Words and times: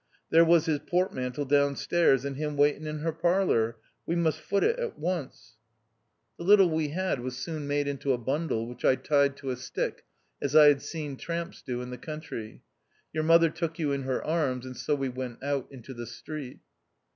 There 0.31 0.43
was 0.43 0.65
his 0.65 0.79
portmantle 0.79 1.45
down 1.45 1.75
stairs, 1.75 2.25
and 2.25 2.35
him 2.35 2.57
waiting 2.57 2.87
in 2.87 3.01
her 3.01 3.11
parlour. 3.11 3.77
We 4.03 4.15
must 4.15 4.39
foot 4.41 4.63
it 4.63 4.79
at 4.79 4.97
once." 4.97 5.57
192 6.37 6.37
THE 6.37 6.37
OUTCAST. 6.37 6.37
The 6.37 6.43
little 6.43 6.75
we 6.75 6.87
had 6.89 7.19
was 7.23 7.37
soon 7.37 7.67
made 7.67 7.87
into 7.87 8.11
a 8.11 8.17
bundle, 8.17 8.67
which 8.67 8.83
I 8.83 8.95
tied 8.95 9.37
to 9.37 9.51
a 9.51 9.55
stick, 9.55 10.03
as 10.41 10.55
I 10.55 10.69
had 10.69 10.81
seen 10.81 11.17
tramps 11.17 11.61
do 11.61 11.83
in 11.83 11.91
the 11.91 11.99
country. 11.99 12.63
Your 13.13 13.23
mother 13.23 13.51
took 13.51 13.77
you 13.77 13.91
in 13.91 14.01
her 14.01 14.23
arms, 14.25 14.65
and 14.65 14.75
so 14.75 14.95
we 14.95 15.09
went 15.09 15.43
out 15.43 15.67
into 15.71 15.93
the 15.93 16.07
street. 16.07 16.61